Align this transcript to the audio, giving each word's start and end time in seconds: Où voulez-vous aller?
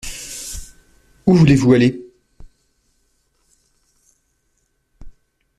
Où 1.27 1.35
voulez-vous 1.35 1.73
aller? 1.75 2.03